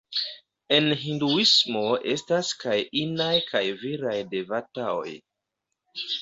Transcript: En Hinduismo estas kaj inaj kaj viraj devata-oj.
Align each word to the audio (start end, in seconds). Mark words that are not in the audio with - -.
En 0.77 0.87
Hinduismo 1.01 1.83
estas 2.13 2.49
kaj 2.63 2.77
inaj 3.03 3.29
kaj 3.53 3.63
viraj 3.83 4.15
devata-oj. 4.33 5.15